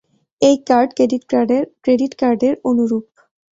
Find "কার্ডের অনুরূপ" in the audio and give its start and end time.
2.21-3.05